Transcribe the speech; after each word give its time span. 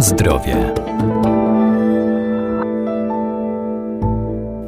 Zdrowie. 0.00 0.56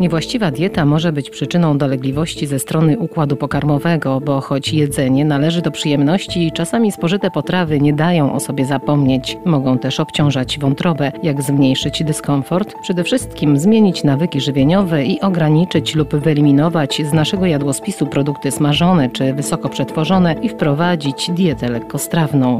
Niewłaściwa 0.01 0.51
dieta 0.51 0.87
może 0.87 1.13
być 1.13 1.31
przyczyną 1.31 1.79
dolegliwości 1.79 2.47
ze 2.47 2.59
strony 2.59 2.99
układu 2.99 3.37
pokarmowego, 3.37 4.21
bo 4.21 4.41
choć 4.41 4.73
jedzenie 4.73 5.25
należy 5.25 5.63
do 5.63 5.71
przyjemności 5.71 6.53
czasami 6.53 6.93
spożyte 6.93 7.31
potrawy 7.31 7.81
nie 7.81 7.93
dają 7.93 8.33
o 8.33 8.41
sobie 8.41 8.65
zapomnieć, 8.65 9.37
mogą 9.45 9.79
też 9.79 10.01
obciążać 10.01 10.59
wątrobę. 10.59 11.13
Jak 11.23 11.43
zmniejszyć 11.43 12.05
dyskomfort? 12.05 12.75
Przede 12.83 13.05
wszystkim 13.05 13.59
zmienić 13.59 14.05
nawyki 14.05 14.41
żywieniowe 14.41 15.05
i 15.05 15.21
ograniczyć 15.21 15.95
lub 15.95 16.17
wyeliminować 16.17 17.03
z 17.11 17.13
naszego 17.13 17.47
jadłospisu 17.47 18.07
produkty 18.07 18.51
smażone 18.51 19.09
czy 19.09 19.35
wysoko 19.35 19.69
przetworzone 19.69 20.35
i 20.43 20.49
wprowadzić 20.49 21.31
dietę 21.31 21.69
lekkostrawną. 21.69 22.59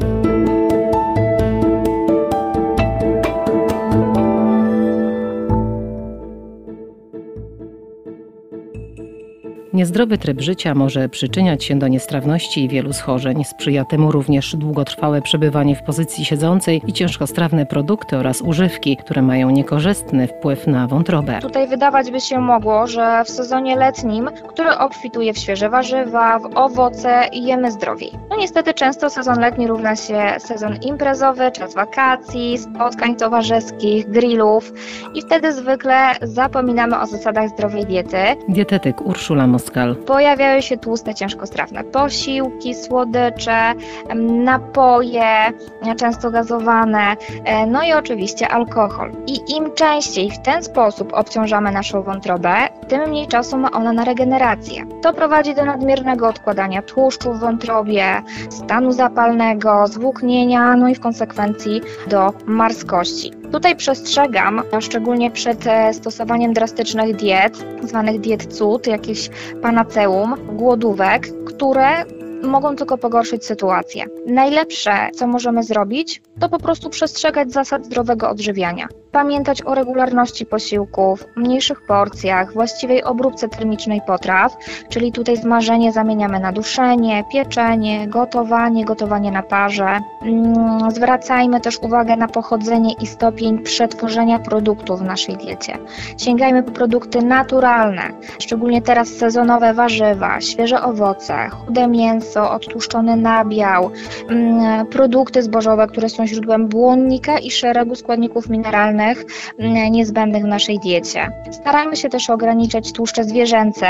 Niezdrowy 9.73 10.17
tryb 10.17 10.41
życia 10.41 10.75
może 10.75 11.09
przyczyniać 11.09 11.63
się 11.63 11.79
do 11.79 11.87
niestrawności 11.87 12.63
i 12.63 12.69
wielu 12.69 12.93
schorzeń. 12.93 13.43
Sprzyja 13.43 13.85
temu 13.85 14.11
również 14.11 14.55
długotrwałe 14.55 15.21
przebywanie 15.21 15.75
w 15.75 15.83
pozycji 15.83 16.25
siedzącej 16.25 16.81
i 16.87 16.93
ciężkostrawne 16.93 17.65
produkty 17.65 18.17
oraz 18.17 18.41
używki, 18.41 18.97
które 18.97 19.21
mają 19.21 19.49
niekorzystny 19.49 20.27
wpływ 20.27 20.67
na 20.67 20.87
wątrobę. 20.87 21.39
Tutaj 21.41 21.67
wydawać 21.67 22.11
by 22.11 22.21
się 22.21 22.39
mogło, 22.39 22.87
że 22.87 23.23
w 23.25 23.29
sezonie 23.29 23.75
letnim, 23.75 24.29
który 24.49 24.77
obfituje 24.77 25.33
w 25.33 25.37
świeże 25.37 25.69
warzywa, 25.69 26.39
w 26.39 26.45
owoce, 26.55 27.21
jemy 27.33 27.71
zdrowiej. 27.71 28.11
No 28.29 28.37
niestety 28.37 28.73
często 28.73 29.09
sezon 29.09 29.39
letni 29.39 29.67
równa 29.67 29.95
się 29.95 30.19
sezon 30.37 30.75
imprezowy, 30.75 31.51
czas 31.51 31.75
wakacji, 31.75 32.57
spotkań 32.57 33.15
towarzyskich, 33.15 34.09
grillów 34.09 34.73
i 35.15 35.21
wtedy 35.21 35.53
zwykle 35.53 35.95
zapominamy 36.21 36.99
o 36.99 37.05
zasadach 37.05 37.49
zdrowej 37.49 37.85
diety. 37.85 38.17
Dietetyk 38.49 39.01
Urszula 39.01 39.47
Moskal. 39.61 39.95
Pojawiają 39.95 40.61
się 40.61 40.77
tłuste, 40.77 41.15
ciężkostrawne 41.15 41.83
posiłki, 41.83 42.75
słodycze, 42.75 43.73
napoje, 44.15 45.53
często 45.97 46.31
gazowane, 46.31 47.15
e, 47.45 47.65
no 47.65 47.83
i 47.83 47.93
oczywiście 47.93 48.47
alkohol. 48.47 49.11
I 49.27 49.55
im 49.55 49.73
częściej 49.73 50.31
w 50.31 50.39
ten 50.39 50.63
sposób 50.63 51.13
obciążamy 51.13 51.71
naszą 51.71 52.03
wątrobę, 52.03 52.53
tym 52.87 53.09
mniej 53.09 53.27
czasu 53.27 53.57
ma 53.57 53.71
ona 53.71 53.93
na 53.93 54.05
regenerację. 54.05 54.85
To 55.01 55.13
prowadzi 55.13 55.55
do 55.55 55.65
nadmiernego 55.65 56.27
odkładania 56.27 56.81
tłuszczu 56.81 57.33
w 57.33 57.39
wątrobie, 57.39 58.21
stanu 58.49 58.91
zapalnego, 58.91 59.87
zwłóknienia, 59.87 60.75
no 60.75 60.89
i 60.89 60.95
w 60.95 60.99
konsekwencji 60.99 61.81
do 62.07 62.33
marskości. 62.45 63.40
Tutaj 63.51 63.75
przestrzegam, 63.75 64.61
szczególnie 64.79 65.31
przed 65.31 65.67
e, 65.67 65.93
stosowaniem 65.93 66.53
drastycznych 66.53 67.15
diet, 67.15 67.65
zwanych 67.83 68.19
diet 68.19 68.53
cud, 68.57 68.87
jakieś 68.87 69.29
panaceum, 69.61 70.35
głodówek, 70.57 71.43
które 71.45 72.05
mogą 72.43 72.75
tylko 72.75 72.97
pogorszyć 72.97 73.45
sytuację. 73.45 74.05
Najlepsze, 74.27 75.09
co 75.15 75.27
możemy 75.27 75.63
zrobić, 75.63 76.21
to 76.39 76.49
po 76.49 76.59
prostu 76.59 76.89
przestrzegać 76.89 77.51
zasad 77.51 77.85
zdrowego 77.85 78.29
odżywiania. 78.29 78.87
Pamiętać 79.11 79.61
o 79.65 79.75
regularności 79.75 80.45
posiłków, 80.45 81.25
mniejszych 81.35 81.85
porcjach, 81.85 82.53
właściwej 82.53 83.03
obróbce 83.03 83.49
termicznej 83.49 84.01
potraw, 84.07 84.55
czyli 84.89 85.11
tutaj 85.11 85.37
zmarzenie 85.37 85.91
zamieniamy 85.91 86.39
na 86.39 86.51
duszenie, 86.51 87.23
pieczenie, 87.31 88.07
gotowanie, 88.07 88.85
gotowanie 88.85 89.31
na 89.31 89.43
parze. 89.43 89.99
Mm, 90.21 90.91
zwracajmy 90.91 91.61
też 91.61 91.77
uwagę 91.77 92.15
na 92.15 92.27
pochodzenie 92.27 92.93
i 93.01 93.07
stopień 93.07 93.59
przetworzenia 93.59 94.39
produktów 94.39 94.99
w 94.99 95.03
naszej 95.03 95.37
diecie. 95.37 95.77
Sięgajmy 96.17 96.63
po 96.63 96.71
produkty 96.71 97.21
naturalne, 97.21 98.01
szczególnie 98.39 98.81
teraz 98.81 99.07
sezonowe 99.07 99.73
warzywa, 99.73 100.41
świeże 100.41 100.83
owoce, 100.83 101.49
chude 101.49 101.87
mięso, 101.87 102.30
odtłuszczony 102.35 103.15
nabiał, 103.15 103.91
mm, 104.29 104.85
produkty 104.87 105.43
zbożowe, 105.43 105.87
które 105.87 106.09
są 106.09 106.27
źródłem 106.27 106.67
błonnika 106.67 107.39
i 107.39 107.51
szeregu 107.51 107.95
składników 107.95 108.49
mineralnych 108.49 109.25
mm, 109.59 109.91
niezbędnych 109.91 110.43
w 110.43 110.47
naszej 110.47 110.79
diecie. 110.79 111.31
Starajmy 111.51 111.95
się 111.95 112.09
też 112.09 112.29
ograniczać 112.29 112.91
tłuszcze 112.93 113.23
zwierzęce, 113.23 113.87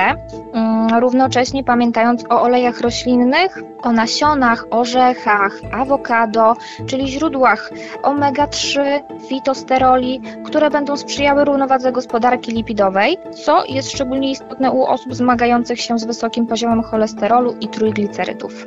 mm, 0.53 0.99
równocześnie 0.99 1.63
pamiętając 1.63 2.25
o 2.29 2.41
olejach 2.41 2.81
roślinnych, 2.81 3.63
o 3.81 3.91
nasionach, 3.91 4.65
orzechach, 4.69 5.53
awokado, 5.71 6.55
czyli 6.85 7.07
źródłach 7.07 7.71
omega-3, 8.03 8.81
fitosteroli, 9.29 10.21
które 10.45 10.69
będą 10.69 10.97
sprzyjały 10.97 11.45
równowadze 11.45 11.91
gospodarki 11.91 12.51
lipidowej, 12.51 13.17
co 13.45 13.65
jest 13.65 13.91
szczególnie 13.91 14.31
istotne 14.31 14.71
u 14.71 14.83
osób 14.83 15.15
zmagających 15.15 15.81
się 15.81 15.99
z 15.99 16.05
wysokim 16.05 16.47
poziomem 16.47 16.83
cholesterolu 16.83 17.55
i 17.61 17.67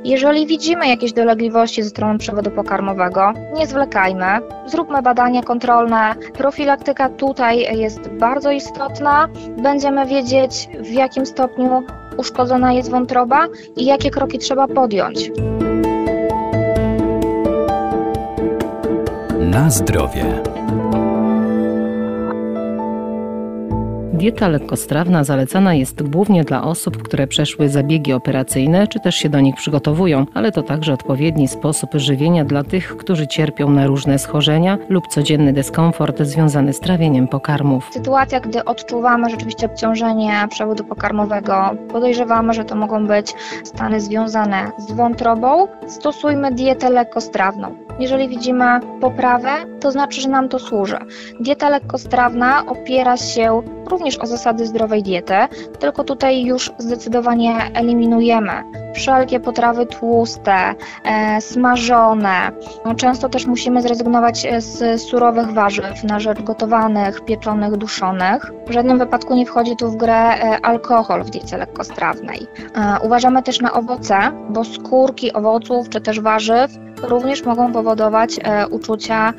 Jeżeli 0.05 0.47
widzimy 0.47 0.89
jakieś 0.89 1.13
dolegliwości 1.13 1.83
ze 1.83 1.91
strony 1.91 2.19
przewodu 2.19 2.51
pokarmowego, 2.51 3.33
nie 3.57 3.67
zwlekajmy, 3.67 4.27
zróbmy 4.67 5.03
badania 5.03 5.43
kontrolne. 5.43 6.15
Profilaktyka 6.39 7.09
tutaj 7.09 7.79
jest 7.79 8.09
bardzo 8.09 8.51
istotna. 8.51 9.29
Będziemy 9.63 10.07
wiedzieć, 10.07 10.69
w 10.81 10.91
jakim 10.91 11.27
stopniu 11.27 11.83
uszkodzona 12.17 12.73
jest 12.73 12.91
wątroba 12.91 13.47
i 13.77 13.85
jakie 13.85 14.11
kroki 14.11 14.39
trzeba 14.39 14.69
podjąć. 14.69 15.31
Na 19.41 19.71
zdrowie. 19.71 20.54
Dieta 24.25 24.49
lekkostrawna 24.49 25.25
zalecana 25.25 25.75
jest 25.75 26.03
głównie 26.03 26.45
dla 26.45 26.62
osób, 26.62 27.03
które 27.03 27.27
przeszły 27.27 27.69
zabiegi 27.69 28.12
operacyjne, 28.12 28.87
czy 28.87 29.01
też 29.01 29.15
się 29.15 29.29
do 29.29 29.41
nich 29.41 29.55
przygotowują, 29.55 30.27
ale 30.35 30.53
to 30.53 30.62
także 30.62 30.93
odpowiedni 30.93 31.49
sposób 31.49 31.91
żywienia 31.95 32.45
dla 32.45 32.65
tych, 32.65 32.97
którzy 32.97 33.27
cierpią 33.27 33.71
na 33.71 33.87
różne 33.87 34.19
schorzenia 34.19 34.79
lub 34.89 35.09
codzienny 35.09 35.53
dyskomfort 35.53 36.23
związany 36.23 36.73
z 36.73 36.81
trawieniem 36.81 37.29
pokarmów. 37.29 37.91
Sytuacja, 37.93 38.41
gdy 38.41 38.65
odczuwamy 38.65 39.31
rzeczywiście 39.31 39.67
obciążenie 39.67 40.33
przewodu 40.51 40.85
pokarmowego, 40.85 41.71
podejrzewamy, 41.93 42.53
że 42.53 42.65
to 42.65 42.75
mogą 42.75 43.06
być 43.06 43.35
stany 43.65 44.01
związane 44.01 44.73
z 44.79 44.93
wątrobą, 44.93 45.69
stosujmy 45.87 46.53
dietę 46.53 46.91
lekkostrawną. 46.91 47.75
Jeżeli 47.99 48.29
widzimy 48.29 48.81
poprawę, 49.01 49.51
to 49.81 49.91
znaczy, 49.91 50.21
że 50.21 50.29
nam 50.29 50.49
to 50.49 50.59
służy. 50.59 50.99
Dieta 51.41 51.69
lekkostrawna 51.69 52.67
opiera 52.67 53.17
się 53.17 53.62
również 53.91 54.19
o 54.19 54.27
zasady 54.27 54.67
zdrowej 54.67 55.03
diety, 55.03 55.34
tylko 55.78 56.05
tutaj 56.05 56.45
już 56.45 56.72
zdecydowanie 56.78 57.71
eliminujemy 57.75 58.53
wszelkie 58.94 59.41
potrawy 59.41 59.87
tłuste, 59.87 60.75
e, 61.05 61.41
smażone. 61.41 62.50
No, 62.84 62.94
często 62.94 63.28
też 63.28 63.47
musimy 63.47 63.82
zrezygnować 63.82 64.47
e, 64.47 64.60
z 64.60 65.03
surowych 65.03 65.53
warzyw 65.53 66.05
na 66.05 66.21
rzecz 66.21 66.43
gotowanych, 66.43 67.25
pieczonych, 67.25 67.77
duszonych. 67.77 68.53
W 68.66 68.72
żadnym 68.72 68.99
wypadku 68.99 69.34
nie 69.34 69.47
wchodzi 69.47 69.77
tu 69.77 69.91
w 69.91 69.97
grę 69.97 70.15
e, 70.15 70.66
alkohol 70.66 71.25
w 71.25 71.31
diecie 71.31 71.56
lekkostrawnej. 71.56 72.47
Uważamy 73.03 73.43
też 73.43 73.60
na 73.60 73.72
owoce, 73.72 74.16
bo 74.50 74.65
skórki 74.65 75.32
owoców 75.32 75.88
czy 75.88 76.00
też 76.00 76.21
warzyw 76.21 76.71
również 77.03 77.44
mogą 77.44 77.72
powodować 77.72 78.37
uczucia 78.71 79.32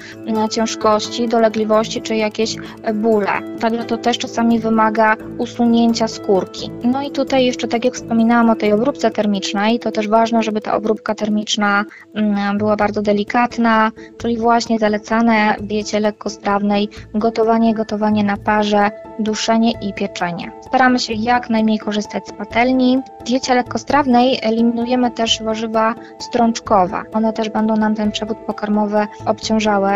ciężkości, 0.51 1.27
dolegliwości 1.27 2.01
czy 2.01 2.15
jakieś 2.15 2.55
bóle. 2.93 3.31
Także 3.59 3.85
to 3.85 3.97
też 3.97 4.17
czasami 4.17 4.59
wymaga 4.59 5.15
usunięcia 5.37 6.07
skórki. 6.07 6.71
No 6.83 7.01
i 7.01 7.11
tutaj 7.11 7.45
jeszcze, 7.45 7.67
tak 7.67 7.85
jak 7.85 7.93
wspominałam 7.93 8.49
o 8.49 8.55
tej 8.55 8.73
obróbce 8.73 9.11
termicznej, 9.11 9.44
to 9.81 9.91
też 9.91 10.07
ważne, 10.07 10.43
żeby 10.43 10.61
ta 10.61 10.75
obróbka 10.75 11.15
termiczna 11.15 11.85
mm, 12.15 12.57
była 12.57 12.75
bardzo 12.75 13.01
delikatna, 13.01 13.91
czyli 14.17 14.37
właśnie 14.37 14.79
zalecane 14.79 15.55
w 15.59 15.65
diecie 15.65 15.99
lekkostrawnej 15.99 16.89
gotowanie, 17.13 17.73
gotowanie 17.73 18.23
na 18.23 18.37
parze, 18.37 18.91
duszenie 19.19 19.71
i 19.81 19.93
pieczenie. 19.93 20.51
Staramy 20.61 20.99
się 20.99 21.13
jak 21.13 21.49
najmniej 21.49 21.79
korzystać 21.79 22.27
z 22.27 22.31
patelni. 22.31 23.01
W 23.19 23.23
diecie 23.23 23.55
lekkostrawnej 23.55 24.39
eliminujemy 24.41 25.11
też 25.11 25.43
warzywa 25.43 25.95
strączkowe. 26.19 27.03
One 27.13 27.33
też 27.33 27.49
będą 27.49 27.75
nam 27.75 27.95
ten 27.95 28.11
przewód 28.11 28.37
pokarmowy 28.37 29.07
obciążały. 29.25 29.91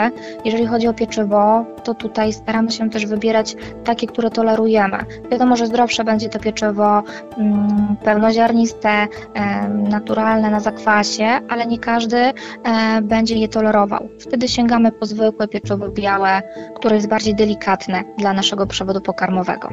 Jeżeli 0.45 0.65
chodzi 0.65 0.87
o 0.87 0.93
pieczywo, 0.93 1.65
to 1.83 1.93
tutaj 1.93 2.33
staramy 2.33 2.71
się 2.71 2.89
też 2.89 3.05
wybierać 3.05 3.55
takie, 3.83 4.07
które 4.07 4.29
tolerujemy. 4.29 4.97
Wiadomo, 5.31 5.55
że 5.55 5.67
zdrowsze 5.67 6.03
będzie 6.03 6.29
to 6.29 6.39
pieczywo 6.39 7.03
mm, 7.37 7.95
pełnoziarniste, 8.03 9.07
naturalne, 9.69 10.49
na 10.49 10.59
zakwasie, 10.59 11.25
ale 11.49 11.65
nie 11.65 11.79
każdy 11.79 12.17
e, 12.17 12.33
będzie 13.01 13.35
je 13.35 13.47
tolerował. 13.47 14.09
Wtedy 14.19 14.47
sięgamy 14.47 14.91
po 14.91 15.05
zwykłe 15.05 15.47
pieczywo 15.47 15.89
białe, 15.89 16.41
które 16.75 16.95
jest 16.95 17.07
bardziej 17.07 17.35
delikatne 17.35 18.03
dla 18.17 18.33
naszego 18.33 18.67
przewodu 18.67 19.01
pokarmowego. 19.01 19.69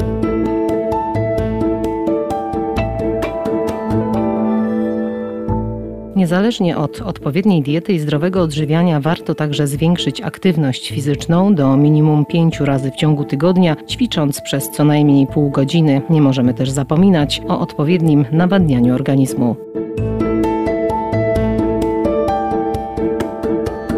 Niezależnie 6.17 6.79
od 6.79 7.03
odpowiedniej 7.03 7.63
diety 7.63 7.93
i 7.93 7.99
zdrowego 7.99 8.43
odżywiania 8.43 9.01
warto 9.01 9.35
także 9.35 9.67
zwiększyć 9.67 10.21
aktywność 10.21 10.91
fizyczną 10.91 11.55
do 11.55 11.77
minimum 11.77 12.25
pięciu 12.27 12.65
razy 12.65 12.91
w 12.91 12.97
ciągu 12.97 13.25
tygodnia, 13.25 13.77
ćwicząc 13.91 14.41
przez 14.41 14.71
co 14.71 14.85
najmniej 14.85 15.27
pół 15.27 15.51
godziny. 15.51 16.03
Nie 16.11 16.23
możemy 16.23 16.55
też 16.55 16.71
zapominać 16.71 17.43
o 17.49 17.61
odpowiednim 17.61 18.25
nawadnianiu 18.33 18.95
organizmu. 18.95 19.57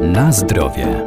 Na 0.03 0.33
zdrowie. 0.33 1.05